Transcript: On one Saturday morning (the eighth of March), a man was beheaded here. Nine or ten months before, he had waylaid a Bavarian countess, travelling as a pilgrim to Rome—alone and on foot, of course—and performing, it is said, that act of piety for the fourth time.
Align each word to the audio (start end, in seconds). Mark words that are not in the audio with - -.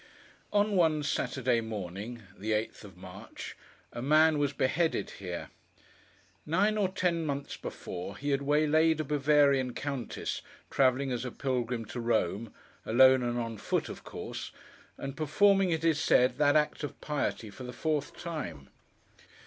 On 0.51 0.71
one 0.75 1.03
Saturday 1.03 1.61
morning 1.61 2.23
(the 2.35 2.53
eighth 2.53 2.83
of 2.83 2.97
March), 2.97 3.55
a 3.93 4.01
man 4.01 4.39
was 4.39 4.51
beheaded 4.51 5.11
here. 5.19 5.51
Nine 6.43 6.75
or 6.75 6.89
ten 6.89 7.23
months 7.23 7.55
before, 7.55 8.17
he 8.17 8.31
had 8.31 8.41
waylaid 8.41 8.99
a 8.99 9.03
Bavarian 9.03 9.73
countess, 9.75 10.41
travelling 10.71 11.11
as 11.11 11.23
a 11.23 11.29
pilgrim 11.29 11.85
to 11.85 11.99
Rome—alone 11.99 13.21
and 13.21 13.37
on 13.37 13.57
foot, 13.59 13.89
of 13.89 14.03
course—and 14.03 15.15
performing, 15.15 15.69
it 15.69 15.83
is 15.83 15.99
said, 15.99 16.39
that 16.39 16.55
act 16.55 16.83
of 16.83 16.99
piety 16.99 17.51
for 17.51 17.63
the 17.63 17.71
fourth 17.71 18.17
time. 18.17 18.69